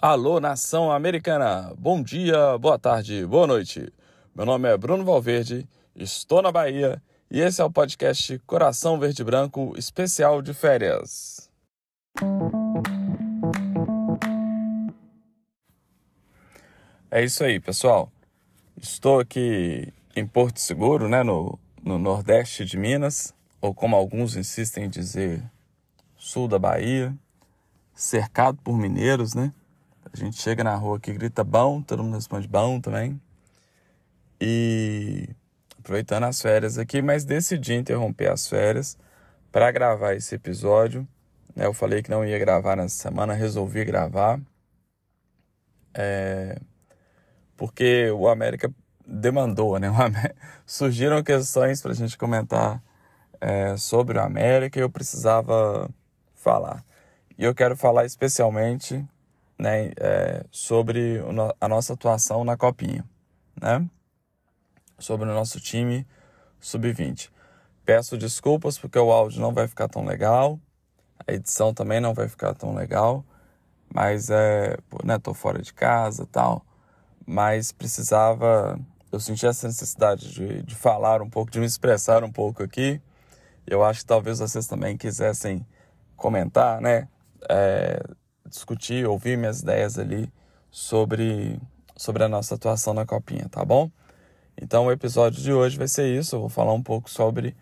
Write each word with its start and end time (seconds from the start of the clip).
Alô, 0.00 0.38
nação 0.40 0.92
americana! 0.92 1.72
Bom 1.78 2.02
dia, 2.02 2.58
boa 2.58 2.78
tarde, 2.78 3.24
boa 3.24 3.46
noite. 3.46 3.90
Meu 4.34 4.44
nome 4.44 4.68
é 4.68 4.76
Bruno 4.76 5.02
Valverde, 5.02 5.66
estou 5.94 6.42
na 6.42 6.52
Bahia 6.52 7.02
e 7.30 7.40
esse 7.40 7.62
é 7.62 7.64
o 7.64 7.70
podcast 7.70 8.38
Coração 8.40 8.98
Verde 8.98 9.24
Branco 9.24 9.72
especial 9.74 10.42
de 10.42 10.52
férias. 10.52 11.50
É 17.10 17.24
isso 17.24 17.42
aí, 17.42 17.58
pessoal. 17.58 18.12
Estou 18.76 19.18
aqui 19.18 19.90
em 20.14 20.26
Porto 20.26 20.60
Seguro, 20.60 21.08
né, 21.08 21.22
no, 21.22 21.58
no 21.82 21.98
nordeste 21.98 22.66
de 22.66 22.76
Minas, 22.76 23.32
ou 23.62 23.72
como 23.72 23.96
alguns 23.96 24.36
insistem 24.36 24.84
em 24.84 24.90
dizer, 24.90 25.42
sul 26.18 26.46
da 26.46 26.58
Bahia, 26.58 27.16
cercado 27.94 28.58
por 28.62 28.76
mineiros, 28.76 29.32
né? 29.32 29.54
A 30.16 30.18
gente 30.18 30.40
chega 30.40 30.64
na 30.64 30.74
rua 30.74 30.96
aqui, 30.96 31.12
grita 31.12 31.44
bom, 31.44 31.82
todo 31.82 32.02
mundo 32.02 32.14
responde 32.14 32.48
bom 32.48 32.80
também. 32.80 33.20
E 34.40 35.28
aproveitando 35.78 36.24
as 36.24 36.40
férias 36.40 36.78
aqui, 36.78 37.02
mas 37.02 37.26
decidi 37.26 37.74
interromper 37.74 38.30
as 38.30 38.48
férias 38.48 38.96
para 39.52 39.70
gravar 39.70 40.14
esse 40.14 40.34
episódio. 40.34 41.06
Né? 41.54 41.66
Eu 41.66 41.74
falei 41.74 42.02
que 42.02 42.10
não 42.10 42.24
ia 42.24 42.38
gravar 42.38 42.76
nessa 42.76 42.96
semana, 42.96 43.34
resolvi 43.34 43.84
gravar. 43.84 44.40
É... 45.92 46.58
Porque 47.54 48.10
o 48.10 48.26
América 48.26 48.72
demandou, 49.06 49.78
né? 49.78 49.90
Surgiram 50.64 51.22
questões 51.22 51.82
para 51.82 51.90
a 51.90 51.94
gente 51.94 52.16
comentar 52.16 52.82
é, 53.38 53.76
sobre 53.76 54.16
o 54.16 54.22
América 54.22 54.78
e 54.78 54.82
eu 54.82 54.88
precisava 54.88 55.90
falar. 56.34 56.82
E 57.36 57.44
eu 57.44 57.54
quero 57.54 57.76
falar 57.76 58.06
especialmente 58.06 59.06
né, 59.58 59.92
é, 59.96 60.44
sobre 60.50 61.22
a 61.60 61.68
nossa 61.68 61.94
atuação 61.94 62.44
na 62.44 62.56
Copinha, 62.56 63.04
né? 63.60 63.88
Sobre 64.98 65.28
o 65.28 65.34
nosso 65.34 65.60
time 65.60 66.06
sub-20. 66.60 67.30
Peço 67.84 68.18
desculpas 68.18 68.78
porque 68.78 68.98
o 68.98 69.12
áudio 69.12 69.40
não 69.40 69.52
vai 69.52 69.68
ficar 69.68 69.88
tão 69.88 70.04
legal, 70.04 70.58
a 71.26 71.32
edição 71.32 71.72
também 71.72 72.00
não 72.00 72.12
vai 72.12 72.28
ficar 72.28 72.54
tão 72.54 72.74
legal, 72.74 73.24
mas 73.92 74.30
é, 74.30 74.76
né, 75.04 75.18
tô 75.18 75.32
fora 75.32 75.62
de 75.62 75.72
casa 75.72 76.26
tal, 76.26 76.64
mas 77.24 77.72
precisava, 77.72 78.78
eu 79.10 79.20
senti 79.20 79.46
essa 79.46 79.66
necessidade 79.66 80.32
de, 80.32 80.62
de 80.62 80.74
falar 80.74 81.22
um 81.22 81.30
pouco, 81.30 81.50
de 81.50 81.60
me 81.60 81.66
expressar 81.66 82.24
um 82.24 82.32
pouco 82.32 82.62
aqui. 82.62 83.00
Eu 83.66 83.84
acho 83.84 84.00
que 84.00 84.06
talvez 84.06 84.38
vocês 84.38 84.66
também 84.66 84.96
quisessem 84.96 85.66
comentar, 86.16 86.80
né? 86.80 87.08
É, 87.48 88.00
discutir, 88.48 89.06
ouvir 89.06 89.36
minhas 89.36 89.60
ideias 89.60 89.98
ali 89.98 90.30
sobre, 90.70 91.60
sobre 91.96 92.24
a 92.24 92.28
nossa 92.28 92.54
atuação 92.54 92.94
na 92.94 93.06
Copinha, 93.06 93.48
tá 93.48 93.64
bom? 93.64 93.90
Então 94.60 94.86
o 94.86 94.92
episódio 94.92 95.42
de 95.42 95.52
hoje 95.52 95.76
vai 95.76 95.88
ser 95.88 96.08
isso. 96.18 96.36
Eu 96.36 96.40
vou 96.40 96.48
falar 96.48 96.72
um 96.72 96.82
pouco 96.82 97.10
sobre 97.10 97.54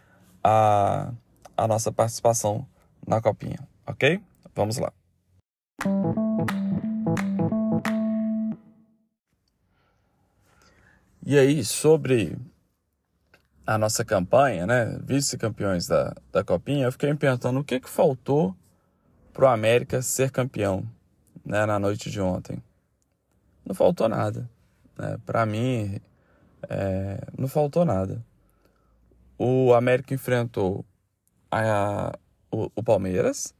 a, 0.42 1.12
a 1.56 1.66
nossa 1.66 1.90
participação 1.90 2.66
na 3.06 3.20
Copinha, 3.20 3.58
ok? 3.86 4.20
Vamos 4.54 4.78
lá. 4.78 4.92
E 11.26 11.38
aí, 11.38 11.64
sobre 11.64 12.36
a 13.66 13.78
nossa 13.78 14.04
campanha, 14.04 14.66
né? 14.66 14.98
Vice-campeões 15.02 15.86
da, 15.86 16.14
da 16.30 16.44
Copinha, 16.44 16.84
eu 16.84 16.92
fiquei 16.92 17.10
me 17.10 17.16
perguntando 17.16 17.60
o 17.60 17.64
que, 17.64 17.80
que 17.80 17.88
faltou 17.88 18.54
para 19.34 19.46
o 19.46 19.48
América 19.48 20.00
ser 20.00 20.30
campeão 20.30 20.88
né, 21.44 21.66
na 21.66 21.76
noite 21.78 22.08
de 22.08 22.20
ontem. 22.20 22.62
Não 23.66 23.74
faltou 23.74 24.08
nada. 24.08 24.48
Né? 24.96 25.18
Para 25.26 25.44
mim, 25.44 26.00
é, 26.68 27.18
não 27.36 27.48
faltou 27.48 27.84
nada. 27.84 28.24
O 29.36 29.74
América 29.74 30.14
enfrentou 30.14 30.84
a, 31.50 32.16
o, 32.48 32.70
o 32.76 32.82
Palmeiras, 32.82 33.52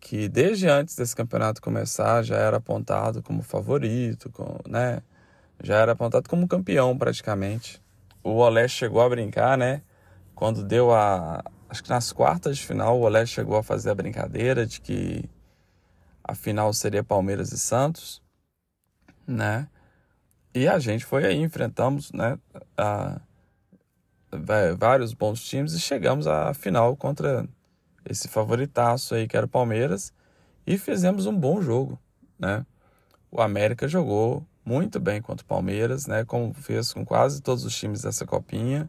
que 0.00 0.28
desde 0.28 0.68
antes 0.68 0.96
desse 0.96 1.14
campeonato 1.14 1.62
começar 1.62 2.22
já 2.24 2.36
era 2.36 2.56
apontado 2.56 3.22
como 3.22 3.40
favorito, 3.40 4.28
com, 4.30 4.58
né? 4.68 5.00
já 5.62 5.76
era 5.76 5.92
apontado 5.92 6.28
como 6.28 6.48
campeão 6.48 6.98
praticamente. 6.98 7.80
O 8.20 8.32
Olé 8.32 8.66
chegou 8.66 9.00
a 9.00 9.08
brincar, 9.08 9.56
né? 9.56 9.82
Quando 10.34 10.64
deu 10.64 10.92
a, 10.92 11.44
acho 11.74 11.82
que 11.82 11.90
nas 11.90 12.12
quartas 12.12 12.56
de 12.56 12.64
final 12.64 12.96
o 12.96 13.02
Olé 13.02 13.26
chegou 13.26 13.56
a 13.56 13.62
fazer 13.62 13.90
a 13.90 13.94
brincadeira 13.96 14.64
de 14.64 14.80
que 14.80 15.28
a 16.22 16.32
final 16.32 16.72
seria 16.72 17.02
Palmeiras 17.02 17.50
e 17.50 17.58
Santos, 17.58 18.22
né? 19.26 19.68
E 20.54 20.68
a 20.68 20.78
gente 20.78 21.04
foi 21.04 21.26
aí, 21.26 21.36
enfrentamos, 21.36 22.12
né, 22.12 22.38
a, 22.78 23.20
vários 24.78 25.12
bons 25.12 25.42
times 25.42 25.72
e 25.72 25.80
chegamos 25.80 26.28
à 26.28 26.54
final 26.54 26.96
contra 26.96 27.44
esse 28.08 28.28
favoritaço 28.28 29.16
aí 29.16 29.26
que 29.26 29.36
era 29.36 29.46
o 29.46 29.48
Palmeiras 29.48 30.12
e 30.64 30.78
fizemos 30.78 31.26
um 31.26 31.36
bom 31.36 31.60
jogo, 31.60 31.98
né? 32.38 32.64
O 33.32 33.42
América 33.42 33.88
jogou 33.88 34.46
muito 34.64 35.00
bem 35.00 35.20
contra 35.20 35.44
o 35.44 35.48
Palmeiras, 35.48 36.06
né? 36.06 36.24
Como 36.24 36.54
fez 36.54 36.92
com 36.92 37.04
quase 37.04 37.42
todos 37.42 37.64
os 37.64 37.76
times 37.76 38.02
dessa 38.02 38.24
copinha, 38.24 38.88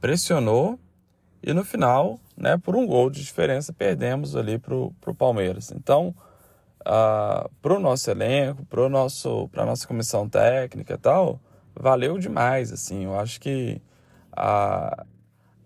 pressionou 0.00 0.80
e 1.42 1.54
no 1.54 1.64
final, 1.64 2.20
né, 2.36 2.58
por 2.58 2.76
um 2.76 2.86
gol 2.86 3.08
de 3.08 3.22
diferença, 3.22 3.72
perdemos 3.72 4.36
ali 4.36 4.58
para 4.58 4.74
o 4.74 5.14
Palmeiras. 5.16 5.72
Então, 5.72 6.14
uh, 6.80 7.48
para 7.62 7.74
o 7.74 7.80
nosso 7.80 8.10
elenco, 8.10 8.64
para 8.66 8.84
a 8.84 9.66
nossa 9.66 9.86
comissão 9.86 10.28
técnica 10.28 10.94
e 10.94 10.98
tal, 10.98 11.40
valeu 11.74 12.18
demais. 12.18 12.72
Assim, 12.72 13.04
eu 13.04 13.18
acho 13.18 13.40
que 13.40 13.80
a, 14.32 15.06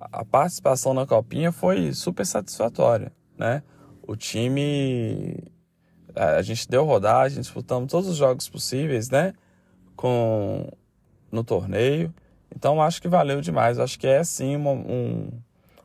a 0.01 0.25
participação 0.25 0.95
na 0.95 1.07
Copinha 1.07 1.51
foi 1.51 1.93
super 1.93 2.25
satisfatória. 2.25 3.13
Né? 3.37 3.61
O 4.07 4.15
time, 4.15 5.37
a 6.15 6.41
gente 6.43 6.69
deu 6.69 6.85
rodagem, 6.85 7.41
disputamos 7.41 7.91
todos 7.91 8.09
os 8.09 8.17
jogos 8.17 8.49
possíveis 8.49 9.11
né? 9.11 9.35
Com, 9.97 10.69
no 11.33 11.43
torneio. 11.43 12.15
Então, 12.55 12.81
acho 12.81 13.03
que 13.03 13.09
valeu 13.09 13.41
demais. 13.41 13.81
Acho 13.81 13.99
que 13.99 14.07
é 14.07 14.23
sim 14.23 14.55
uma, 14.55 14.71
um 14.71 15.31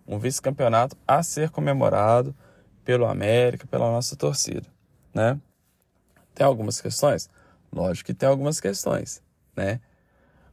um 0.09 0.17
vice-campeonato 0.17 0.97
a 1.07 1.21
ser 1.21 1.51
comemorado 1.51 2.35
pelo 2.83 3.05
América, 3.05 3.67
pela 3.67 3.91
nossa 3.91 4.15
torcida, 4.15 4.65
né? 5.13 5.39
Tem 6.33 6.45
algumas 6.45 6.81
questões? 6.81 7.29
Lógico 7.71 8.07
que 8.07 8.13
tem 8.15 8.27
algumas 8.27 8.59
questões, 8.59 9.21
né? 9.55 9.79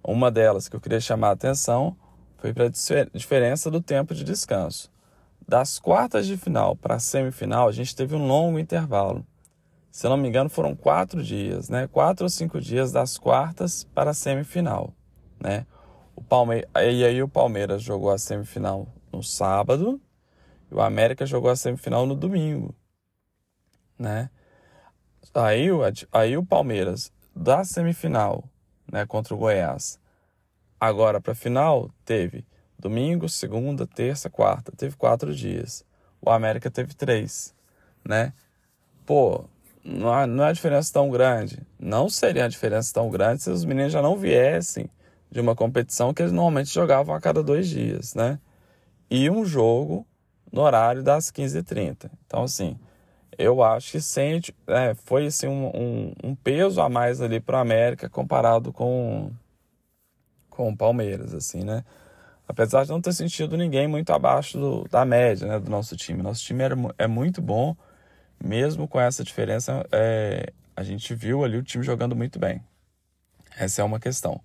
Uma 0.04 0.30
delas 0.30 0.68
que 0.68 0.76
eu 0.76 0.80
queria 0.80 1.00
chamar 1.00 1.28
a 1.28 1.32
atenção 1.32 1.96
foi 2.36 2.52
para 2.52 2.66
a 2.66 2.70
diferença 3.14 3.70
do 3.70 3.80
tempo 3.80 4.14
de 4.14 4.22
descanso. 4.22 4.92
Das 5.48 5.78
quartas 5.78 6.26
de 6.26 6.36
final 6.36 6.76
para 6.76 6.96
a 6.96 7.00
semifinal, 7.00 7.66
a 7.66 7.72
gente 7.72 7.96
teve 7.96 8.14
um 8.14 8.26
longo 8.26 8.58
intervalo. 8.58 9.26
Se 9.90 10.06
eu 10.06 10.10
não 10.10 10.18
me 10.18 10.28
engano, 10.28 10.50
foram 10.50 10.76
quatro 10.76 11.22
dias, 11.22 11.70
né? 11.70 11.86
Quatro 11.86 12.26
ou 12.26 12.28
cinco 12.28 12.60
dias 12.60 12.92
das 12.92 13.16
quartas 13.16 13.84
para 13.94 14.10
a 14.10 14.14
semifinal, 14.14 14.92
né? 15.40 15.64
O 16.14 16.22
Palme... 16.22 16.66
E 16.74 17.04
aí 17.04 17.22
o 17.22 17.28
Palmeiras 17.28 17.82
jogou 17.82 18.10
a 18.10 18.18
semifinal 18.18 18.86
no 19.16 19.22
sábado 19.22 20.00
e 20.70 20.74
o 20.74 20.80
América 20.80 21.24
jogou 21.24 21.50
a 21.50 21.56
semifinal 21.56 22.06
no 22.06 22.14
domingo, 22.14 22.74
né? 23.98 24.30
Aí, 25.34 25.68
aí 26.12 26.36
o 26.36 26.44
Palmeiras 26.44 27.12
da 27.34 27.64
semifinal, 27.64 28.44
né, 28.90 29.04
contra 29.04 29.34
o 29.34 29.36
Goiás, 29.36 29.98
agora 30.80 31.20
para 31.20 31.34
final 31.34 31.90
teve 32.04 32.46
domingo, 32.78 33.28
segunda, 33.28 33.86
terça, 33.86 34.30
quarta, 34.30 34.72
teve 34.72 34.96
quatro 34.96 35.34
dias. 35.34 35.84
O 36.20 36.30
América 36.30 36.70
teve 36.70 36.94
três, 36.94 37.54
né? 38.04 38.32
Pô, 39.04 39.44
não 39.84 40.12
há, 40.12 40.26
não 40.26 40.44
é 40.44 40.52
diferença 40.52 40.92
tão 40.92 41.10
grande. 41.10 41.62
Não 41.78 42.08
seria 42.08 42.44
a 42.44 42.48
diferença 42.48 42.92
tão 42.92 43.10
grande 43.10 43.42
se 43.42 43.50
os 43.50 43.64
meninos 43.64 43.92
já 43.92 44.02
não 44.02 44.16
viessem 44.16 44.90
de 45.30 45.40
uma 45.40 45.54
competição 45.54 46.12
que 46.12 46.22
eles 46.22 46.32
normalmente 46.32 46.72
jogavam 46.72 47.14
a 47.14 47.20
cada 47.20 47.42
dois 47.42 47.68
dias, 47.68 48.14
né? 48.14 48.38
E 49.10 49.30
um 49.30 49.44
jogo 49.44 50.06
no 50.52 50.62
horário 50.62 51.02
das 51.02 51.30
15h30. 51.30 52.10
Então, 52.26 52.42
assim, 52.44 52.78
eu 53.38 53.62
acho 53.62 53.92
que 53.92 54.00
sente, 54.00 54.54
é, 54.66 54.94
foi 54.94 55.26
assim, 55.26 55.46
um, 55.46 55.66
um, 55.74 56.12
um, 56.24 56.34
peso 56.34 56.80
a 56.80 56.88
mais 56.88 57.20
ali 57.20 57.40
para 57.40 57.58
o 57.58 57.60
América 57.60 58.08
comparado 58.08 58.72
com, 58.72 59.30
com 60.48 60.70
o 60.70 60.76
Palmeiras, 60.76 61.34
assim, 61.34 61.62
né? 61.62 61.84
Apesar 62.48 62.84
de 62.84 62.90
não 62.90 63.00
ter 63.00 63.12
sentido 63.12 63.56
ninguém 63.56 63.88
muito 63.88 64.12
abaixo 64.12 64.58
do, 64.58 64.84
da 64.88 65.04
média 65.04 65.48
né, 65.48 65.58
do 65.58 65.68
nosso 65.70 65.96
time. 65.96 66.22
Nosso 66.22 66.42
time 66.44 66.62
era, 66.62 66.76
é 66.96 67.06
muito 67.06 67.42
bom, 67.42 67.76
mesmo 68.42 68.86
com 68.86 69.00
essa 69.00 69.24
diferença, 69.24 69.84
é, 69.90 70.52
a 70.76 70.82
gente 70.82 71.14
viu 71.14 71.44
ali 71.44 71.56
o 71.56 71.62
time 71.62 71.84
jogando 71.84 72.14
muito 72.14 72.38
bem. 72.38 72.62
Essa 73.58 73.82
é 73.82 73.84
uma 73.84 73.98
questão. 73.98 74.40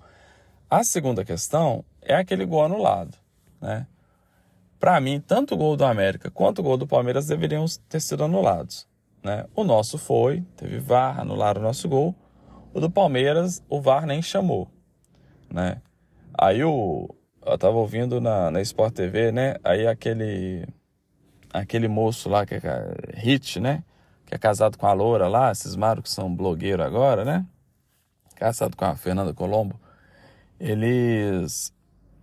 A 0.70 0.84
segunda 0.84 1.24
questão 1.24 1.86
é 2.02 2.16
aquele 2.16 2.46
gol 2.46 2.64
anulado, 2.66 3.18
né? 3.62 3.86
Para 4.82 5.00
mim, 5.00 5.20
tanto 5.22 5.54
o 5.54 5.58
gol 5.58 5.78
do 5.78 5.86
América 5.86 6.32
quanto 6.32 6.58
o 6.58 6.64
gol 6.64 6.76
do 6.76 6.88
Palmeiras 6.88 7.28
deveriam 7.28 7.64
ter 7.88 8.00
sido 8.00 8.24
anulados. 8.24 8.88
Né? 9.24 9.46
O 9.56 9.64
nosso 9.64 10.00
foi, 10.00 10.44
teve 10.58 10.80
VAR, 10.80 11.20
anularam 11.20 11.62
o 11.62 11.64
nosso 11.64 11.88
gol. 11.88 12.16
O 12.74 12.80
do 12.80 12.90
Palmeiras, 12.90 13.64
o 13.70 13.80
VAR 13.80 14.08
nem 14.08 14.24
chamou. 14.24 14.68
Né? 15.54 15.80
Aí 16.34 16.64
o. 16.64 17.08
Eu 17.46 17.58
tava 17.60 17.78
ouvindo 17.78 18.20
na, 18.20 18.50
na 18.50 18.60
Sport 18.62 18.96
TV, 18.96 19.32
né? 19.32 19.56
Aí 19.64 19.86
aquele. 19.86 20.68
Aquele 21.54 21.88
moço 21.88 22.28
lá, 22.28 22.44
que 22.44 22.56
é 22.56 22.96
Hit, 23.14 23.60
né? 23.60 23.84
Que 24.26 24.34
é 24.34 24.38
casado 24.40 24.80
com 24.80 24.88
a 24.88 24.94
Loura 24.94 25.28
lá, 25.28 25.52
esses 25.52 25.76
maros 25.76 26.04
que 26.04 26.10
são 26.10 26.34
blogueiros 26.34 26.84
agora, 26.84 27.24
né? 27.24 27.46
Casado 28.36 28.76
com 28.76 28.86
a 28.86 28.96
Fernanda 28.96 29.32
Colombo. 29.32 29.80
Eles. 30.60 31.72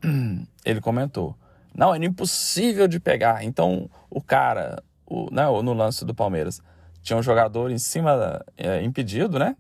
Ele 0.65 0.81
comentou. 0.81 1.37
Não, 1.79 1.95
era 1.95 2.05
impossível 2.05 2.89
de 2.89 2.99
pegar. 2.99 3.45
Então, 3.45 3.89
o 4.11 4.21
cara, 4.21 4.83
o, 5.07 5.33
né, 5.33 5.45
no 5.47 5.73
lance 5.73 6.05
do 6.05 6.13
Palmeiras, 6.13 6.61
tinha 7.03 7.17
um 7.17 7.23
jogador 7.23 7.71
em 7.71 7.79
cima, 7.79 8.45
é, 8.57 8.83
impedido, 8.83 9.39
né? 9.39 9.57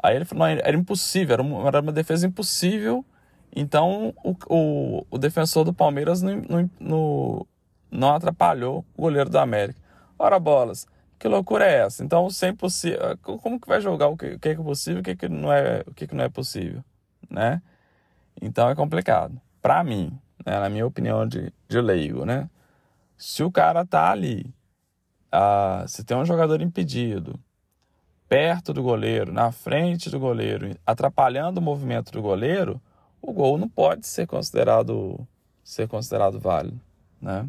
Aí 0.00 0.14
ele 0.14 0.24
falou, 0.24 0.46
não, 0.46 0.52
era 0.52 0.76
impossível, 0.76 1.32
era 1.32 1.42
uma, 1.42 1.66
era 1.66 1.80
uma 1.80 1.90
defesa 1.90 2.24
impossível. 2.24 3.04
Então, 3.54 4.14
o, 4.22 4.36
o, 4.48 5.06
o 5.10 5.18
defensor 5.18 5.64
do 5.64 5.74
Palmeiras 5.74 6.22
não, 6.22 7.44
não, 7.90 8.14
atrapalhou 8.14 8.84
o 8.96 9.02
goleiro 9.02 9.28
do 9.28 9.38
América. 9.38 9.80
Ora, 10.16 10.38
bolas, 10.38 10.86
que 11.18 11.26
loucura 11.26 11.66
é 11.66 11.80
essa? 11.84 12.04
Então, 12.04 12.30
sem 12.30 12.54
possível, 12.54 13.18
como 13.22 13.58
que 13.58 13.66
vai 13.66 13.80
jogar 13.80 14.06
o 14.06 14.16
que, 14.16 14.34
o 14.34 14.38
que 14.38 14.50
é 14.50 14.54
possível 14.54 14.98
e 14.98 15.00
o 15.00 15.04
que, 15.04 15.16
que 15.16 15.28
não 15.28 15.52
é, 15.52 15.82
o 15.84 15.92
que, 15.92 16.06
que 16.06 16.14
não 16.14 16.22
é 16.24 16.28
possível, 16.28 16.84
né? 17.28 17.60
Então, 18.40 18.70
é 18.70 18.74
complicado. 18.76 19.40
Para 19.60 19.82
mim, 19.82 20.16
né, 20.44 20.58
na 20.58 20.68
minha 20.68 20.86
opinião 20.86 21.26
de, 21.26 21.52
de 21.68 21.80
leigo, 21.80 22.24
né? 22.24 22.48
Se 23.16 23.42
o 23.42 23.50
cara 23.50 23.84
tá 23.84 24.10
ali, 24.10 24.52
ah, 25.30 25.84
se 25.86 26.04
tem 26.04 26.16
um 26.16 26.24
jogador 26.24 26.60
impedido, 26.60 27.38
perto 28.28 28.72
do 28.72 28.82
goleiro, 28.82 29.32
na 29.32 29.52
frente 29.52 30.08
do 30.08 30.18
goleiro, 30.18 30.76
atrapalhando 30.86 31.58
o 31.58 31.62
movimento 31.62 32.12
do 32.12 32.22
goleiro, 32.22 32.80
o 33.20 33.32
gol 33.32 33.58
não 33.58 33.68
pode 33.68 34.06
ser 34.06 34.26
considerado 34.26 35.26
ser 35.62 35.86
considerado 35.88 36.40
válido, 36.40 36.80
né? 37.20 37.48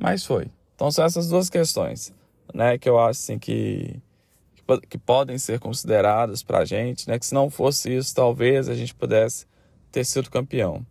Mas 0.00 0.24
foi. 0.24 0.50
Então 0.74 0.90
são 0.90 1.04
essas 1.04 1.28
duas 1.28 1.48
questões, 1.50 2.12
né, 2.52 2.78
que 2.78 2.88
eu 2.88 2.98
acho 2.98 3.20
assim 3.20 3.38
que 3.38 4.00
que, 4.54 4.80
que 4.88 4.98
podem 4.98 5.38
ser 5.38 5.60
consideradas 5.60 6.42
para 6.42 6.58
a 6.58 6.64
gente, 6.64 7.08
né? 7.08 7.18
Que 7.18 7.26
se 7.26 7.34
não 7.34 7.50
fosse 7.50 7.94
isso, 7.94 8.14
talvez 8.14 8.68
a 8.68 8.74
gente 8.74 8.94
pudesse 8.94 9.46
ter 9.92 10.04
sido 10.04 10.30
campeão. 10.30 10.84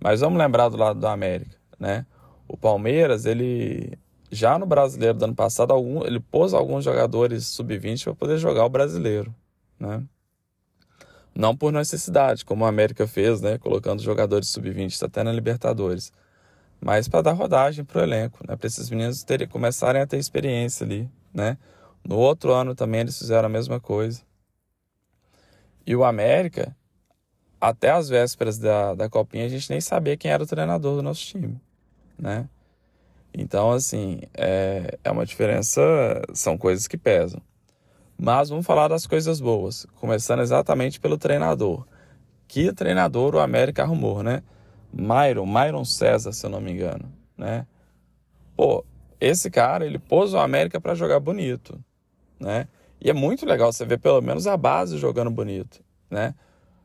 Mas 0.00 0.20
vamos 0.20 0.38
lembrar 0.38 0.68
do 0.68 0.76
lado 0.76 1.00
do 1.00 1.06
América, 1.06 1.56
né? 1.78 2.06
O 2.46 2.56
Palmeiras, 2.56 3.26
ele 3.26 3.98
já 4.30 4.58
no 4.58 4.66
Brasileiro 4.66 5.18
do 5.18 5.24
ano 5.24 5.34
passado, 5.34 5.72
algum, 5.72 6.04
ele 6.04 6.20
pôs 6.20 6.54
alguns 6.54 6.84
jogadores 6.84 7.46
sub-20 7.46 8.04
para 8.04 8.14
poder 8.14 8.38
jogar 8.38 8.64
o 8.64 8.68
Brasileiro, 8.68 9.34
né? 9.78 10.02
Não 11.34 11.56
por 11.56 11.72
necessidade, 11.72 12.44
como 12.44 12.64
a 12.64 12.68
América 12.68 13.06
fez, 13.06 13.40
né? 13.40 13.58
Colocando 13.58 14.02
jogadores 14.02 14.48
sub-20 14.48 15.02
até 15.04 15.22
na 15.22 15.32
Libertadores. 15.32 16.12
Mas 16.80 17.08
para 17.08 17.22
dar 17.22 17.32
rodagem 17.32 17.84
para 17.84 18.00
o 18.00 18.02
elenco, 18.02 18.38
né? 18.46 18.56
Para 18.56 18.66
esses 18.66 18.90
meninos 18.90 19.22
terem, 19.24 19.48
começarem 19.48 20.00
a 20.00 20.06
ter 20.06 20.18
experiência 20.18 20.84
ali, 20.84 21.08
né? 21.32 21.56
No 22.04 22.16
outro 22.16 22.52
ano 22.52 22.74
também 22.74 23.00
eles 23.00 23.18
fizeram 23.18 23.46
a 23.46 23.50
mesma 23.50 23.80
coisa. 23.80 24.22
E 25.86 25.94
o 25.96 26.04
América, 26.04 26.76
até 27.60 27.90
as 27.90 28.08
vésperas 28.08 28.58
da, 28.58 28.94
da 28.94 29.08
Copinha, 29.08 29.46
a 29.46 29.48
gente 29.48 29.70
nem 29.70 29.80
sabia 29.80 30.16
quem 30.16 30.30
era 30.30 30.42
o 30.42 30.46
treinador 30.46 30.96
do 30.96 31.02
nosso 31.02 31.24
time, 31.24 31.60
né? 32.18 32.48
Então, 33.32 33.70
assim, 33.70 34.20
é, 34.34 34.98
é 35.04 35.10
uma 35.10 35.26
diferença, 35.26 35.80
são 36.32 36.56
coisas 36.56 36.88
que 36.88 36.96
pesam. 36.96 37.40
Mas 38.16 38.48
vamos 38.48 38.66
falar 38.66 38.88
das 38.88 39.06
coisas 39.06 39.40
boas, 39.40 39.86
começando 39.96 40.40
exatamente 40.40 40.98
pelo 40.98 41.16
treinador. 41.16 41.86
Que 42.48 42.72
treinador 42.72 43.34
o 43.34 43.38
América 43.38 43.82
arrumou, 43.82 44.22
né? 44.22 44.42
Myron, 44.92 45.46
Myron 45.46 45.84
César, 45.84 46.32
se 46.32 46.44
eu 46.44 46.50
não 46.50 46.60
me 46.60 46.72
engano, 46.72 47.12
né? 47.36 47.66
Pô, 48.56 48.84
esse 49.20 49.50
cara, 49.50 49.86
ele 49.86 49.98
pôs 49.98 50.34
o 50.34 50.38
América 50.38 50.80
para 50.80 50.94
jogar 50.94 51.20
bonito, 51.20 51.78
né? 52.40 52.66
E 53.00 53.08
é 53.10 53.12
muito 53.12 53.46
legal 53.46 53.72
você 53.72 53.84
ver 53.84 53.98
pelo 53.98 54.20
menos 54.20 54.46
a 54.46 54.56
base 54.56 54.98
jogando 54.98 55.30
bonito, 55.30 55.80
né? 56.10 56.34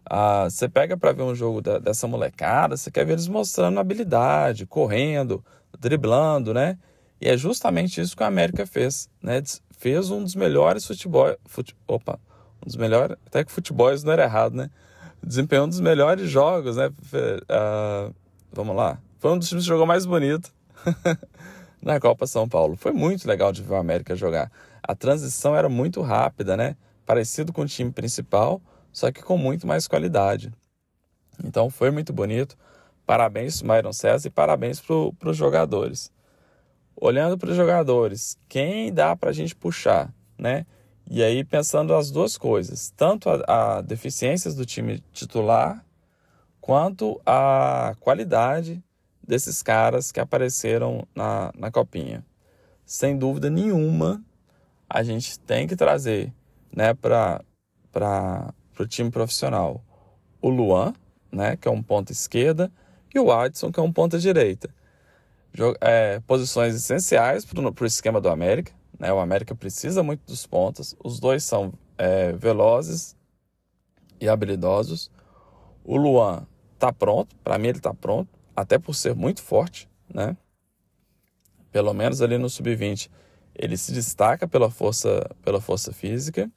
Ah, 0.05 0.49
você 0.49 0.67
pega 0.67 0.97
para 0.97 1.11
ver 1.11 1.23
um 1.23 1.33
jogo 1.33 1.61
da, 1.61 1.79
dessa 1.79 2.07
molecada, 2.07 2.75
você 2.75 2.91
quer 2.91 3.05
ver 3.05 3.13
eles 3.13 3.27
mostrando 3.27 3.79
habilidade, 3.79 4.65
correndo, 4.65 5.43
driblando, 5.79 6.53
né? 6.53 6.77
E 7.21 7.27
é 7.27 7.37
justamente 7.37 8.01
isso 8.01 8.17
que 8.17 8.23
a 8.23 8.27
América 8.27 8.65
fez, 8.65 9.09
né? 9.21 9.41
Fez 9.77 10.11
um 10.11 10.23
dos 10.23 10.35
melhores 10.35 10.85
futebol, 10.85 11.35
fute, 11.45 11.75
opa, 11.87 12.19
um 12.61 12.67
dos 12.67 12.75
melhores, 12.75 13.17
até 13.25 13.43
que 13.43 13.51
futebol 13.51 13.89
não 14.03 14.13
era 14.13 14.23
errado, 14.23 14.55
né? 14.55 14.69
Desempenhou 15.21 15.65
um 15.65 15.69
dos 15.69 15.79
melhores 15.79 16.29
jogos, 16.29 16.75
né? 16.75 16.87
Uh, 16.87 18.13
vamos 18.51 18.75
lá, 18.75 18.99
foi 19.19 19.31
um 19.31 19.37
dos 19.37 19.47
times 19.47 19.63
que 19.63 19.69
jogou 19.69 19.85
mais 19.85 20.05
bonito 20.05 20.51
na 21.81 21.97
Copa 21.99 22.27
São 22.27 22.47
Paulo. 22.47 22.75
Foi 22.75 22.91
muito 22.91 23.25
legal 23.25 23.53
de 23.53 23.61
ver 23.61 23.73
o 23.73 23.77
América 23.77 24.15
jogar. 24.17 24.51
A 24.81 24.93
transição 24.93 25.55
era 25.55 25.69
muito 25.69 26.01
rápida, 26.01 26.57
né? 26.57 26.75
Parecido 27.05 27.53
com 27.53 27.61
o 27.61 27.65
time 27.65 27.89
principal, 27.89 28.61
só 28.93 29.11
que 29.11 29.23
com 29.23 29.37
muito 29.37 29.67
mais 29.67 29.87
qualidade. 29.87 30.53
Então 31.43 31.69
foi 31.69 31.91
muito 31.91 32.13
bonito. 32.13 32.55
Parabéns 33.05 33.61
para 33.61 33.75
Myron 33.75 33.91
César 33.91 34.27
e 34.27 34.31
parabéns 34.31 34.79
para 34.79 35.29
os 35.29 35.35
jogadores. 35.35 36.11
Olhando 36.95 37.37
para 37.37 37.49
os 37.49 37.57
jogadores, 37.57 38.37
quem 38.47 38.93
dá 38.93 39.15
para 39.15 39.31
a 39.31 39.33
gente 39.33 39.55
puxar, 39.55 40.13
né? 40.37 40.65
E 41.09 41.21
aí 41.21 41.43
pensando 41.43 41.93
as 41.93 42.11
duas 42.11 42.37
coisas, 42.37 42.93
tanto 42.95 43.29
a, 43.29 43.77
a 43.77 43.81
deficiências 43.81 44.55
do 44.55 44.65
time 44.65 45.03
titular, 45.11 45.83
quanto 46.61 47.19
a 47.25 47.93
qualidade 47.99 48.81
desses 49.21 49.61
caras 49.61 50.11
que 50.11 50.19
apareceram 50.19 51.05
na, 51.13 51.51
na 51.57 51.71
copinha. 51.71 52.23
Sem 52.85 53.17
dúvida 53.17 53.49
nenhuma, 53.49 54.23
a 54.89 55.03
gente 55.03 55.37
tem 55.39 55.67
que 55.67 55.75
trazer 55.75 56.31
né, 56.73 56.93
para 56.93 57.43
o 58.81 58.87
time 58.87 59.11
profissional 59.11 59.83
o 60.41 60.49
Luan, 60.49 60.93
né, 61.31 61.55
que 61.55 61.67
é 61.69 61.71
um 61.71 61.81
ponta 61.81 62.11
esquerda, 62.11 62.69
e 63.15 63.17
o 63.17 63.31
Adson, 63.31 63.71
que 63.71 63.79
é 63.79 63.83
um 63.83 63.93
ponta 63.93 64.19
direita. 64.19 64.69
É, 65.79 66.19
posições 66.21 66.75
essenciais 66.75 67.45
para 67.45 67.61
o 67.61 67.85
esquema 67.85 68.19
do 68.19 68.27
América. 68.27 68.73
Né? 68.99 69.13
O 69.13 69.19
América 69.19 69.55
precisa 69.55 70.03
muito 70.03 70.25
dos 70.25 70.45
pontas. 70.45 70.95
Os 71.01 71.19
dois 71.19 71.43
são 71.43 71.73
é, 71.97 72.33
velozes 72.33 73.15
e 74.19 74.27
habilidosos. 74.27 75.09
O 75.83 75.95
Luan 75.95 76.45
está 76.73 76.91
pronto, 76.91 77.35
para 77.43 77.57
mim 77.57 77.67
ele 77.67 77.77
está 77.77 77.93
pronto, 77.93 78.27
até 78.55 78.77
por 78.77 78.95
ser 78.95 79.15
muito 79.15 79.41
forte, 79.41 79.87
né? 80.13 80.35
Pelo 81.71 81.93
menos 81.93 82.21
ali 82.21 82.37
no 82.37 82.49
sub-20 82.49 83.09
ele 83.55 83.77
se 83.77 83.91
destaca 83.91 84.47
pela 84.47 84.69
força, 84.69 85.29
pela 85.43 85.61
força 85.61 85.93
física. 85.93 86.51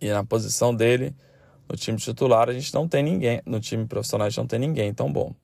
E 0.00 0.10
na 0.10 0.24
posição 0.24 0.74
dele, 0.74 1.14
no 1.68 1.76
time 1.76 1.98
titular, 1.98 2.48
a 2.48 2.52
gente 2.52 2.72
não 2.74 2.88
tem 2.88 3.02
ninguém. 3.02 3.42
No 3.44 3.60
time 3.60 3.86
profissional, 3.86 4.26
a 4.26 4.30
gente 4.30 4.38
não 4.38 4.46
tem 4.46 4.58
ninguém 4.58 4.92
tão 4.94 5.12
bom. 5.12 5.34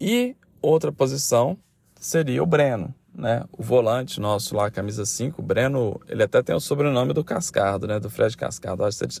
E 0.00 0.36
outra 0.60 0.90
posição 0.92 1.58
seria 2.00 2.42
o 2.42 2.46
Breno, 2.46 2.94
né? 3.14 3.44
O 3.52 3.62
volante 3.62 4.20
nosso 4.20 4.54
lá, 4.56 4.70
camisa 4.70 5.04
5. 5.04 5.40
O 5.40 5.44
Breno, 5.44 6.00
ele 6.08 6.22
até 6.22 6.42
tem 6.42 6.54
o 6.54 6.60
sobrenome 6.60 7.12
do 7.12 7.24
Cascardo, 7.24 7.86
né? 7.86 8.00
Do 8.00 8.10
Fred 8.10 8.36
Cascardo. 8.36 8.82
Se 8.92 9.20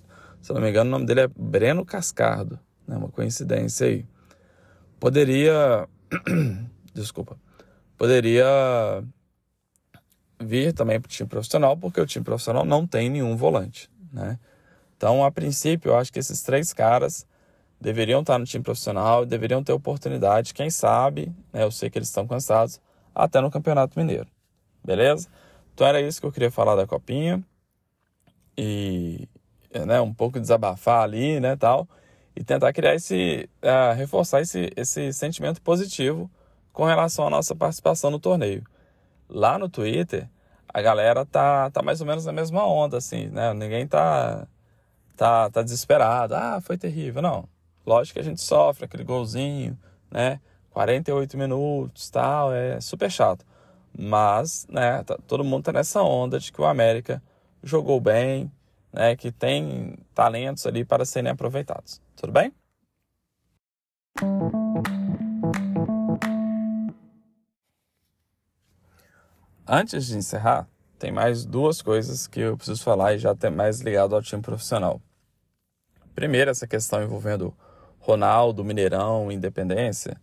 eu 0.50 0.54
não 0.54 0.60
me 0.60 0.70
engano, 0.70 0.88
o 0.88 0.92
nome 0.92 1.06
dele 1.06 1.20
é 1.20 1.28
Breno 1.28 1.84
Cascardo. 1.84 2.58
Né? 2.86 2.96
Uma 2.96 3.08
coincidência 3.08 3.86
aí. 3.86 4.06
Poderia. 5.00 5.88
Desculpa. 6.94 7.38
Poderia 7.96 8.46
vir 10.38 10.72
também 10.72 11.00
para 11.00 11.08
o 11.08 11.10
time 11.10 11.28
profissional, 11.28 11.76
porque 11.76 12.00
o 12.00 12.06
time 12.06 12.24
profissional 12.24 12.64
não 12.64 12.86
tem 12.86 13.08
nenhum 13.08 13.36
volante, 13.36 13.90
né? 14.16 14.38
Então, 14.96 15.24
a 15.24 15.30
princípio, 15.30 15.90
eu 15.90 15.96
acho 15.96 16.12
que 16.12 16.18
esses 16.18 16.42
três 16.42 16.72
caras 16.72 17.26
deveriam 17.80 18.20
estar 18.20 18.38
no 18.38 18.46
time 18.46 18.64
profissional, 18.64 19.26
deveriam 19.26 19.62
ter 19.62 19.72
oportunidade, 19.72 20.54
quem 20.54 20.70
sabe, 20.70 21.32
né, 21.52 21.62
eu 21.62 21.70
sei 21.70 21.90
que 21.90 21.98
eles 21.98 22.08
estão 22.08 22.26
cansados, 22.26 22.80
até 23.14 23.40
no 23.40 23.50
Campeonato 23.50 23.98
Mineiro. 23.98 24.26
Beleza? 24.82 25.28
Então 25.74 25.86
era 25.86 26.00
isso 26.00 26.20
que 26.20 26.26
eu 26.26 26.32
queria 26.32 26.50
falar 26.50 26.74
da 26.74 26.86
copinha. 26.86 27.44
E 28.56 29.28
né, 29.86 30.00
um 30.00 30.14
pouco 30.14 30.40
desabafar 30.40 31.02
ali, 31.02 31.38
né, 31.38 31.54
tal, 31.56 31.86
e 32.34 32.42
tentar 32.42 32.72
criar 32.72 32.94
esse 32.94 33.48
uh, 33.62 33.94
reforçar 33.94 34.40
esse, 34.40 34.72
esse 34.74 35.12
sentimento 35.12 35.60
positivo 35.60 36.30
com 36.72 36.84
relação 36.84 37.26
à 37.26 37.30
nossa 37.30 37.54
participação 37.54 38.10
no 38.10 38.18
torneio. 38.18 38.64
Lá 39.28 39.58
no 39.58 39.68
Twitter, 39.68 40.28
a 40.76 40.82
galera 40.82 41.24
tá, 41.24 41.70
tá 41.70 41.82
mais 41.82 42.02
ou 42.02 42.06
menos 42.06 42.26
na 42.26 42.32
mesma 42.32 42.66
onda, 42.66 42.98
assim, 42.98 43.28
né? 43.28 43.54
Ninguém 43.54 43.86
tá 43.86 44.46
tá, 45.16 45.48
tá 45.48 45.62
desesperado. 45.62 46.34
Ah, 46.34 46.60
foi 46.60 46.76
terrível. 46.76 47.22
Não. 47.22 47.48
Lógico 47.86 48.14
que 48.14 48.20
a 48.20 48.22
gente 48.22 48.42
sofre 48.42 48.84
aquele 48.84 49.02
golzinho, 49.02 49.78
né? 50.10 50.38
48 50.70 51.38
minutos, 51.38 52.10
tal, 52.10 52.52
é 52.52 52.78
super 52.78 53.10
chato. 53.10 53.42
Mas, 53.98 54.66
né, 54.68 55.02
tá, 55.02 55.16
todo 55.26 55.42
mundo 55.42 55.64
tá 55.64 55.72
nessa 55.72 56.02
onda 56.02 56.38
de 56.38 56.52
que 56.52 56.60
o 56.60 56.66
América 56.66 57.22
jogou 57.62 57.98
bem, 57.98 58.52
né, 58.92 59.16
que 59.16 59.32
tem 59.32 59.96
talentos 60.14 60.66
ali 60.66 60.84
para 60.84 61.06
serem 61.06 61.30
aproveitados. 61.30 62.02
Tudo 62.16 62.32
bem? 62.32 62.52
Antes 69.68 70.06
de 70.06 70.16
encerrar, 70.16 70.68
tem 70.98 71.10
mais 71.10 71.44
duas 71.44 71.82
coisas 71.82 72.26
que 72.26 72.40
eu 72.40 72.56
preciso 72.56 72.82
falar 72.84 73.14
e 73.14 73.18
já 73.18 73.32
até 73.32 73.50
mais 73.50 73.80
ligado 73.80 74.14
ao 74.14 74.22
time 74.22 74.40
profissional. 74.40 75.00
Primeiro, 76.14 76.50
essa 76.50 76.66
questão 76.66 77.02
envolvendo 77.02 77.52
Ronaldo, 77.98 78.64
Mineirão, 78.64 79.30
Independência. 79.32 80.20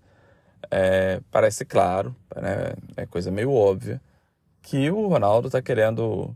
É, 0.72 1.20
parece 1.30 1.66
claro, 1.66 2.16
né, 2.36 2.74
é 2.96 3.06
coisa 3.06 3.30
meio 3.30 3.52
óbvia, 3.52 4.02
que 4.62 4.90
o 4.90 5.08
Ronaldo 5.08 5.50
está 5.50 5.62
querendo 5.62 6.34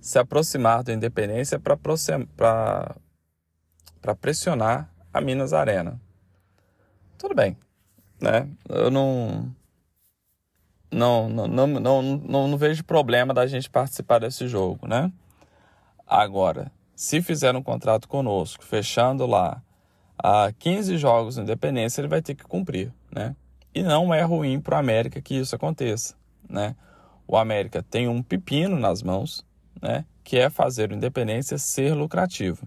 se 0.00 0.18
aproximar 0.18 0.82
do 0.82 0.90
Independência 0.90 1.60
para 1.60 1.76
pressionar 4.14 4.90
a 5.12 5.20
Minas 5.20 5.52
Arena. 5.52 6.00
Tudo 7.18 7.34
bem, 7.34 7.56
né? 8.20 8.48
Eu 8.68 8.90
não 8.90 9.54
não, 10.90 11.28
não, 11.28 11.46
não, 11.46 12.02
não, 12.02 12.48
não, 12.48 12.56
vejo 12.56 12.84
problema 12.84 13.34
da 13.34 13.46
gente 13.46 13.68
participar 13.68 14.20
desse 14.20 14.48
jogo, 14.48 14.86
né? 14.86 15.12
Agora, 16.06 16.72
se 16.96 17.20
fizer 17.20 17.54
um 17.54 17.62
contrato 17.62 18.08
conosco, 18.08 18.64
fechando 18.64 19.26
lá 19.26 19.62
a 20.18 20.50
15 20.58 20.96
jogos 20.96 21.36
no 21.36 21.42
Independência, 21.42 22.00
ele 22.00 22.08
vai 22.08 22.22
ter 22.22 22.34
que 22.34 22.44
cumprir, 22.44 22.92
né? 23.12 23.36
E 23.74 23.82
não 23.82 24.12
é 24.12 24.22
ruim 24.22 24.60
para 24.60 24.76
o 24.76 24.78
América 24.78 25.20
que 25.20 25.34
isso 25.34 25.54
aconteça, 25.54 26.14
né? 26.48 26.74
O 27.26 27.36
América 27.36 27.82
tem 27.82 28.08
um 28.08 28.22
pepino 28.22 28.78
nas 28.78 29.02
mãos, 29.02 29.44
né? 29.80 30.04
Que 30.24 30.38
é 30.38 30.48
fazer 30.48 30.90
o 30.90 30.94
Independência 30.94 31.58
ser 31.58 31.92
lucrativo. 31.94 32.66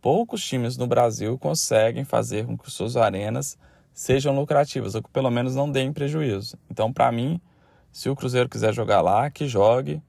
Poucos 0.00 0.44
times 0.44 0.76
no 0.76 0.86
Brasil 0.86 1.36
conseguem 1.38 2.04
fazer 2.04 2.46
com 2.46 2.56
que 2.56 2.70
suas 2.70 2.96
arenas 2.96 3.58
sejam 3.94 4.34
lucrativas, 4.34 4.96
ou 4.96 5.02
que 5.02 5.08
pelo 5.08 5.30
menos 5.30 5.54
não 5.54 5.70
deem 5.70 5.92
prejuízo. 5.92 6.58
Então, 6.68 6.92
para 6.92 7.10
mim, 7.12 7.40
se 7.92 8.10
o 8.10 8.16
Cruzeiro 8.16 8.48
quiser 8.48 8.74
jogar 8.74 9.00
lá, 9.00 9.30
que 9.30 9.46
jogue, 9.46 10.02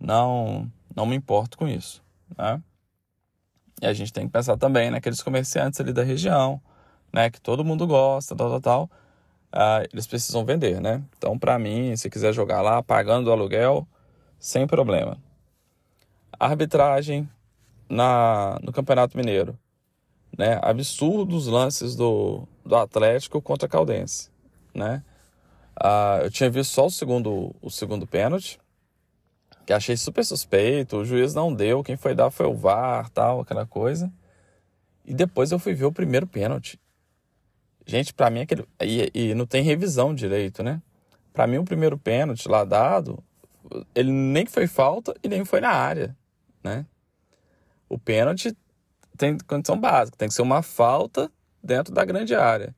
não, 0.00 0.70
não 0.94 1.04
me 1.04 1.14
importo 1.14 1.58
com 1.58 1.68
isso. 1.68 2.02
Né? 2.36 2.60
E 3.82 3.86
a 3.86 3.92
gente 3.92 4.12
tem 4.12 4.26
que 4.26 4.32
pensar 4.32 4.56
também 4.56 4.90
naqueles 4.90 5.22
comerciantes 5.22 5.78
ali 5.78 5.92
da 5.92 6.02
região, 6.02 6.60
né, 7.12 7.28
que 7.30 7.40
todo 7.40 7.64
mundo 7.64 7.86
gosta, 7.86 8.34
tal, 8.34 8.48
tal, 8.48 8.60
tal. 8.60 8.90
Ah, 9.52 9.82
eles 9.92 10.06
precisam 10.06 10.44
vender, 10.44 10.80
né? 10.80 11.02
Então, 11.16 11.38
para 11.38 11.58
mim, 11.58 11.94
se 11.96 12.10
quiser 12.10 12.32
jogar 12.32 12.62
lá, 12.62 12.82
pagando 12.82 13.28
o 13.28 13.32
aluguel, 13.32 13.86
sem 14.38 14.66
problema. 14.66 15.18
Arbitragem 16.38 17.28
na, 17.88 18.58
no 18.62 18.72
Campeonato 18.72 19.16
Mineiro 19.16 19.58
né, 20.36 20.58
absurdos 20.62 21.46
lances 21.46 21.96
do, 21.96 22.46
do 22.64 22.76
Atlético 22.76 23.40
contra 23.40 23.66
a 23.66 23.68
Caldense, 23.68 24.30
né? 24.74 25.02
Ah, 25.78 26.20
eu 26.22 26.30
tinha 26.30 26.50
visto 26.50 26.72
só 26.72 26.86
o 26.86 26.90
segundo, 26.90 27.54
o 27.60 27.70
segundo 27.70 28.06
pênalti, 28.06 28.58
que 29.66 29.72
achei 29.72 29.96
super 29.96 30.24
suspeito, 30.24 30.98
o 30.98 31.04
juiz 31.04 31.34
não 31.34 31.52
deu, 31.52 31.82
quem 31.82 31.96
foi 31.96 32.14
dar 32.14 32.30
foi 32.30 32.46
o 32.46 32.54
VAR, 32.54 33.10
tal, 33.10 33.40
aquela 33.40 33.66
coisa. 33.66 34.12
E 35.04 35.12
depois 35.12 35.52
eu 35.52 35.58
fui 35.58 35.74
ver 35.74 35.84
o 35.84 35.92
primeiro 35.92 36.26
pênalti. 36.26 36.80
Gente, 37.86 38.12
para 38.12 38.30
mim 38.30 38.40
aquele 38.40 38.64
e, 38.82 39.10
e 39.14 39.34
não 39.34 39.46
tem 39.46 39.62
revisão 39.62 40.14
direito, 40.14 40.62
né? 40.62 40.82
Para 41.32 41.46
mim 41.46 41.58
o 41.58 41.64
primeiro 41.64 41.98
pênalti 41.98 42.48
lá 42.48 42.64
dado, 42.64 43.22
ele 43.94 44.10
nem 44.10 44.46
foi 44.46 44.66
falta 44.66 45.14
e 45.22 45.28
nem 45.28 45.44
foi 45.44 45.60
na 45.60 45.70
área, 45.70 46.16
né? 46.62 46.86
O 47.88 47.98
pênalti 47.98 48.56
tem 49.16 49.38
condição 49.38 49.78
básica, 49.78 50.16
tem 50.16 50.28
que 50.28 50.34
ser 50.34 50.42
uma 50.42 50.62
falta 50.62 51.30
dentro 51.62 51.92
da 51.92 52.04
grande 52.04 52.34
área. 52.34 52.74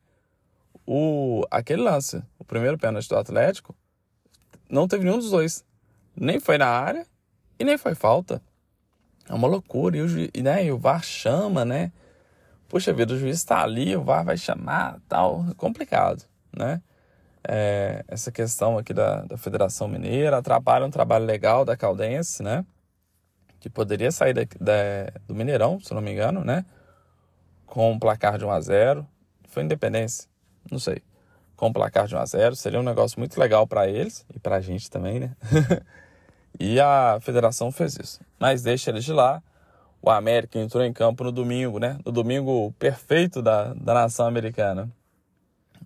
O, 0.87 1.45
aquele 1.51 1.83
lance, 1.83 2.23
o 2.39 2.45
primeiro 2.45 2.79
pênalti 2.79 3.09
do 3.09 3.17
Atlético, 3.17 3.75
não 4.71 4.89
teve 4.89 5.05
nenhum 5.05 5.19
dos 5.19 5.31
dois. 5.31 5.65
Nem 6.17 6.41
foi 6.41 6.59
na 6.59 6.67
área 6.67 7.07
e 7.59 7.65
nem 7.65 7.77
foi 7.77 7.95
falta. 7.95 8.41
É 9.29 9.35
uma 9.35 9.47
loucura. 9.47 9.97
E 9.97 10.03
o, 10.03 10.43
né, 10.43 10.65
e 10.65 10.73
o 10.73 10.79
VAR 10.79 11.05
chama, 11.05 11.65
né? 11.65 11.93
Puxa 12.69 12.93
vida, 12.93 13.15
o 13.15 13.19
juiz 13.19 13.37
está 13.37 13.63
ali, 13.63 13.97
o 13.97 14.03
VAR 14.03 14.25
vai 14.25 14.37
chamar, 14.37 14.99
tal. 15.09 15.45
É 15.51 15.55
complicado, 15.55 16.25
né? 16.57 16.83
É, 17.47 18.05
essa 18.09 18.33
questão 18.33 18.77
aqui 18.77 18.93
da, 18.93 19.23
da 19.23 19.37
Federação 19.37 19.89
Mineira 19.89 20.39
atrapalha 20.39 20.85
um 20.85 20.91
trabalho 20.91 21.25
legal 21.25 21.65
da 21.65 21.77
Caldense, 21.77 22.43
né? 22.43 22.65
Que 23.61 23.69
poderia 23.69 24.11
sair 24.11 24.33
da, 24.33 24.43
da, 24.61 25.13
do 25.27 25.35
Mineirão, 25.35 25.81
se 25.81 25.93
não 25.93 26.01
me 26.01 26.13
engano, 26.13 26.45
né? 26.45 26.65
Com 27.67 27.93
um 27.93 27.99
placar 27.99 28.39
de 28.39 28.45
1 28.45 28.51
a 28.51 28.61
0 28.61 29.07
Foi 29.49 29.63
Independência, 29.63 30.29
não 30.71 30.79
sei. 30.79 31.03
Com 31.57 31.69
um 31.69 31.73
placar 31.73 32.07
de 32.07 32.15
1 32.15 32.19
a 32.19 32.25
0 32.25 32.57
seria 32.57 32.81
um 32.81 32.85
negócio 32.85 33.19
muito 33.19 33.39
legal 33.39 33.67
para 33.67 33.89
eles 33.89 34.25
e 34.35 34.39
para 34.39 34.57
a 34.57 34.61
gente 34.61 34.91
também, 34.91 35.21
né? 35.21 35.37
e 36.59 36.79
a 36.81 37.19
federação 37.21 37.73
fez 37.73 37.97
isso. 37.97 38.21
Mas 38.39 38.63
deixa 38.63 38.91
eles 38.91 39.05
de 39.05 39.13
lá. 39.13 39.43
O 40.01 40.11
América 40.11 40.59
entrou 40.61 40.85
em 40.85 40.93
campo 40.93 41.25
no 41.25 41.33
domingo, 41.33 41.81
né? 41.81 41.99
No 42.05 42.13
domingo 42.13 42.73
perfeito 42.79 43.43
da, 43.43 43.75
da 43.75 43.95
nação 43.95 44.27
americana. 44.27 44.89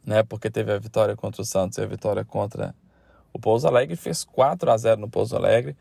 Né? 0.04 0.22
Porque 0.22 0.50
teve 0.50 0.70
a 0.72 0.78
vitória 0.78 1.16
contra 1.16 1.40
o 1.40 1.44
Santos 1.44 1.78
e 1.78 1.80
a 1.80 1.86
vitória 1.86 2.22
contra 2.22 2.74
o 3.32 3.38
Pouso 3.38 3.66
Alegre. 3.66 3.96
Fez 3.96 4.22
4 4.24 4.70
a 4.70 4.76
0 4.76 5.00
no 5.00 5.08
Pouso 5.08 5.34
Alegre 5.34 5.74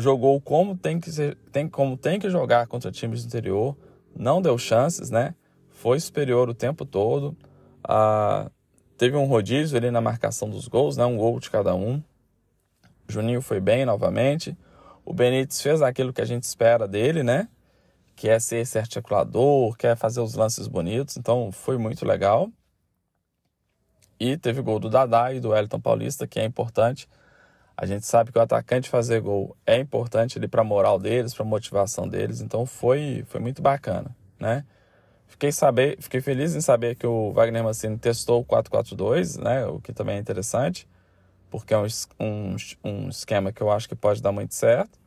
jogou 0.00 0.40
como 0.40 0.76
tem 0.76 1.00
que 1.00 1.10
ser, 1.10 1.36
tem 1.52 1.68
como 1.68 1.96
tem 1.96 2.18
que 2.18 2.30
jogar 2.30 2.66
contra 2.66 2.90
times 2.90 3.22
do 3.22 3.26
interior, 3.26 3.76
não 4.14 4.40
deu 4.40 4.56
chances, 4.56 5.10
né? 5.10 5.34
Foi 5.70 5.98
superior 6.00 6.48
o 6.48 6.54
tempo 6.54 6.84
todo. 6.84 7.36
Ah, 7.84 8.50
teve 8.96 9.16
um 9.16 9.26
rodízio 9.26 9.76
ali 9.76 9.90
na 9.90 10.00
marcação 10.00 10.48
dos 10.48 10.68
gols, 10.68 10.96
né? 10.96 11.04
Um 11.04 11.16
gol 11.16 11.38
de 11.38 11.50
cada 11.50 11.74
um. 11.74 12.02
Juninho 13.08 13.40
foi 13.40 13.60
bem 13.60 13.84
novamente. 13.84 14.56
O 15.04 15.12
Benítez 15.12 15.60
fez 15.62 15.80
aquilo 15.82 16.12
que 16.12 16.20
a 16.20 16.26
gente 16.26 16.42
espera 16.44 16.86
dele, 16.86 17.22
né? 17.22 17.48
Que 18.14 18.28
é 18.28 18.38
ser 18.38 18.58
esse 18.58 18.78
articulador, 18.78 19.76
quer 19.76 19.96
fazer 19.96 20.20
os 20.20 20.34
lances 20.34 20.66
bonitos. 20.66 21.16
Então 21.16 21.50
foi 21.52 21.78
muito 21.78 22.04
legal. 22.04 22.50
E 24.20 24.36
teve 24.36 24.60
gol 24.60 24.80
do 24.80 24.90
Dadá 24.90 25.32
e 25.32 25.40
do 25.40 25.50
Wellington 25.50 25.80
Paulista, 25.80 26.26
que 26.26 26.40
é 26.40 26.44
importante 26.44 27.08
a 27.80 27.86
gente 27.86 28.04
sabe 28.06 28.32
que 28.32 28.38
o 28.38 28.42
atacante 28.42 28.90
fazer 28.90 29.20
gol 29.20 29.56
é 29.64 29.76
importante 29.78 30.36
ali 30.36 30.48
para 30.48 30.62
a 30.62 30.64
moral 30.64 30.98
deles, 30.98 31.32
para 31.32 31.44
a 31.44 31.48
motivação 31.48 32.08
deles. 32.08 32.40
Então 32.40 32.66
foi, 32.66 33.24
foi 33.28 33.40
muito 33.40 33.62
bacana, 33.62 34.10
né? 34.36 34.64
Fiquei, 35.28 35.52
saber, 35.52 35.96
fiquei 36.00 36.20
feliz 36.20 36.56
em 36.56 36.60
saber 36.60 36.96
que 36.96 37.06
o 37.06 37.32
Wagner 37.32 37.62
Mancini 37.62 37.96
testou 37.96 38.40
o 38.40 38.44
4-4-2, 38.44 39.40
né? 39.40 39.64
O 39.66 39.78
que 39.78 39.92
também 39.92 40.16
é 40.16 40.18
interessante, 40.18 40.88
porque 41.48 41.72
é 41.72 41.78
um, 41.78 41.86
um, 42.18 42.56
um 42.82 43.08
esquema 43.10 43.52
que 43.52 43.62
eu 43.62 43.70
acho 43.70 43.88
que 43.88 43.94
pode 43.94 44.20
dar 44.20 44.32
muito 44.32 44.56
certo. 44.56 44.98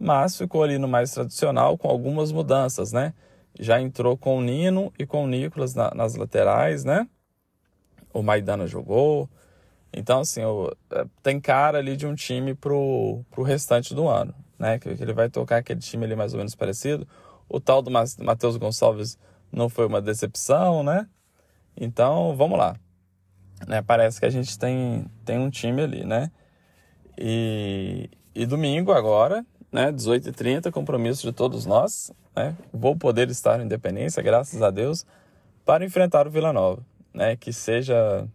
Mas 0.00 0.34
ficou 0.34 0.62
ali 0.62 0.78
no 0.78 0.88
mais 0.88 1.12
tradicional 1.12 1.76
com 1.76 1.90
algumas 1.90 2.32
mudanças, 2.32 2.90
né? 2.90 3.12
Já 3.60 3.82
entrou 3.82 4.16
com 4.16 4.38
o 4.38 4.40
Nino 4.40 4.90
e 4.98 5.04
com 5.04 5.24
o 5.24 5.26
Nicolas 5.26 5.74
na, 5.74 5.90
nas 5.94 6.14
laterais, 6.14 6.84
né? 6.84 7.06
O 8.14 8.22
Maidana 8.22 8.66
jogou, 8.66 9.28
então, 9.96 10.20
assim, 10.20 10.42
eu, 10.42 10.76
é, 10.90 11.06
tem 11.22 11.40
cara 11.40 11.78
ali 11.78 11.96
de 11.96 12.06
um 12.06 12.14
time 12.14 12.54
pro, 12.54 13.24
pro 13.30 13.44
restante 13.44 13.94
do 13.94 14.08
ano, 14.08 14.34
né? 14.58 14.78
Que, 14.78 14.94
que 14.96 15.02
ele 15.02 15.12
vai 15.12 15.30
tocar 15.30 15.58
aquele 15.58 15.80
time 15.80 16.04
ali 16.04 16.16
mais 16.16 16.32
ou 16.32 16.38
menos 16.38 16.54
parecido. 16.54 17.06
O 17.48 17.60
tal 17.60 17.80
do 17.80 17.90
Matheus 17.90 18.56
Gonçalves 18.56 19.16
não 19.52 19.68
foi 19.68 19.86
uma 19.86 20.02
decepção, 20.02 20.82
né? 20.82 21.06
Então, 21.76 22.34
vamos 22.36 22.58
lá. 22.58 22.76
Né? 23.68 23.82
Parece 23.82 24.18
que 24.18 24.26
a 24.26 24.30
gente 24.30 24.58
tem, 24.58 25.06
tem 25.24 25.38
um 25.38 25.48
time 25.48 25.82
ali, 25.82 26.04
né? 26.04 26.30
E, 27.16 28.10
e 28.34 28.44
domingo 28.46 28.90
agora, 28.90 29.46
né? 29.70 29.92
18h30, 29.92 30.72
compromisso 30.72 31.22
de 31.22 31.32
todos 31.32 31.66
nós, 31.66 32.12
né? 32.34 32.56
Vou 32.72 32.96
poder 32.96 33.30
estar 33.30 33.60
em 33.60 33.64
Independência, 33.64 34.20
graças 34.22 34.60
a 34.60 34.70
Deus, 34.70 35.06
para 35.64 35.84
enfrentar 35.84 36.26
o 36.26 36.30
Vila 36.30 36.52
Nova, 36.52 36.84
né? 37.12 37.36
Que 37.36 37.52
seja 37.52 38.28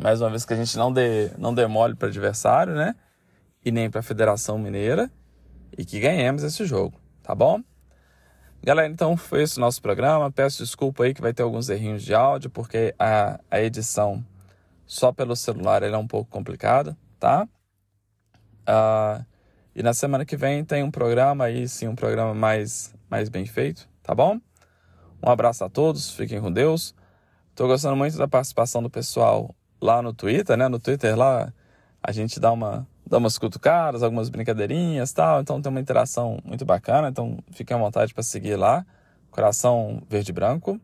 mais 0.00 0.20
uma 0.20 0.30
vez 0.30 0.44
que 0.44 0.52
a 0.52 0.56
gente 0.56 0.76
não 0.76 0.92
dê, 0.92 1.30
não 1.38 1.54
dê 1.54 1.66
mole 1.66 1.94
para 1.94 2.08
adversário, 2.08 2.74
né? 2.74 2.94
E 3.64 3.70
nem 3.70 3.90
para 3.90 4.00
a 4.00 4.02
Federação 4.02 4.58
Mineira. 4.58 5.10
E 5.76 5.84
que 5.84 6.00
ganhemos 6.00 6.42
esse 6.42 6.64
jogo, 6.64 6.98
tá 7.22 7.34
bom? 7.34 7.60
Galera, 8.62 8.88
então 8.88 9.16
foi 9.16 9.42
esse 9.42 9.58
o 9.58 9.60
nosso 9.60 9.80
programa. 9.80 10.30
Peço 10.30 10.62
desculpa 10.62 11.04
aí 11.04 11.14
que 11.14 11.20
vai 11.20 11.32
ter 11.32 11.42
alguns 11.42 11.68
errinhos 11.68 12.02
de 12.02 12.14
áudio, 12.14 12.50
porque 12.50 12.94
a, 12.98 13.40
a 13.50 13.60
edição 13.60 14.24
só 14.86 15.12
pelo 15.12 15.36
celular 15.36 15.82
é 15.82 15.96
um 15.96 16.06
pouco 16.06 16.30
complicada, 16.30 16.96
tá? 17.18 17.46
Uh, 18.68 19.24
e 19.74 19.82
na 19.82 19.92
semana 19.92 20.24
que 20.24 20.36
vem 20.36 20.64
tem 20.64 20.82
um 20.82 20.90
programa 20.90 21.44
aí, 21.44 21.68
sim, 21.68 21.86
um 21.86 21.94
programa 21.94 22.34
mais, 22.34 22.94
mais 23.10 23.28
bem 23.28 23.44
feito, 23.44 23.88
tá 24.02 24.14
bom? 24.14 24.40
Um 25.22 25.28
abraço 25.30 25.64
a 25.64 25.68
todos, 25.68 26.10
fiquem 26.10 26.40
com 26.40 26.50
Deus. 26.50 26.94
Estou 27.50 27.68
gostando 27.68 27.96
muito 27.96 28.16
da 28.16 28.26
participação 28.26 28.82
do 28.82 28.90
pessoal 28.90 29.54
lá 29.80 30.02
no 30.02 30.12
Twitter, 30.12 30.56
né? 30.56 30.68
No 30.68 30.78
Twitter 30.78 31.16
lá, 31.16 31.52
a 32.02 32.12
gente 32.12 32.38
dá 32.40 32.52
uma 32.52 32.86
dá 33.06 33.18
umas 33.18 33.38
cutucadas, 33.38 34.02
algumas 34.02 34.28
brincadeirinhas, 34.28 35.12
tal, 35.12 35.40
então 35.40 35.62
tem 35.62 35.70
uma 35.70 35.80
interação 35.80 36.40
muito 36.44 36.64
bacana, 36.64 37.08
então 37.08 37.38
fiquem 37.52 37.76
à 37.76 37.78
vontade 37.80 38.12
para 38.12 38.22
seguir 38.22 38.56
lá, 38.56 38.84
Coração 39.30 40.02
Verde 40.08 40.32
Branco. 40.32 40.80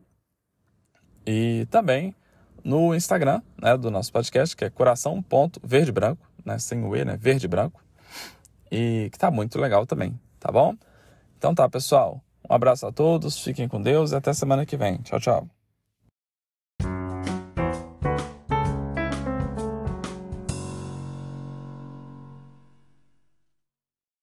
E 1.25 1.67
também 1.69 2.15
no 2.63 2.95
Instagram, 2.95 3.41
né, 3.61 3.75
do 3.77 3.91
nosso 3.91 4.11
podcast, 4.11 4.55
que 4.55 4.65
é 4.65 4.69
coração.verdebranco, 4.69 6.25
né, 6.45 6.57
sem 6.59 6.83
o 6.83 6.95
E, 6.95 7.03
né, 7.03 7.17
verde 7.17 7.47
branco. 7.47 7.83
E 8.71 9.09
que 9.11 9.17
tá 9.17 9.29
muito 9.29 9.59
legal 9.59 9.85
também, 9.85 10.19
tá 10.39 10.51
bom? 10.51 10.75
Então 11.37 11.53
tá, 11.53 11.67
pessoal. 11.69 12.21
Um 12.49 12.53
abraço 12.53 12.85
a 12.87 12.91
todos, 12.91 13.39
fiquem 13.39 13.67
com 13.67 13.81
Deus 13.81 14.11
e 14.11 14.15
até 14.15 14.33
semana 14.33 14.65
que 14.65 14.77
vem. 14.77 14.97
Tchau, 14.97 15.19
tchau. 15.19 15.62